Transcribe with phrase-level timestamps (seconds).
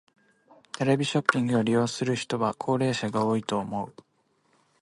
[0.71, 3.93] テレビショッピングを利用する人は高齢者が多いと思う。